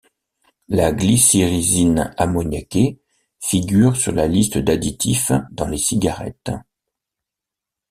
[0.67, 2.99] La glycyrrhizine ammoniaquée
[3.39, 6.49] figure sur la liste d'additifs dans les cigarettes.